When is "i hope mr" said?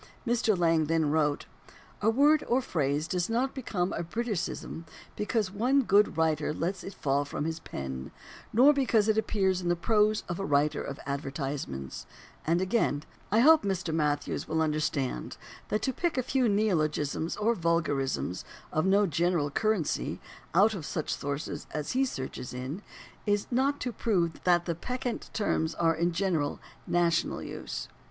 13.31-13.93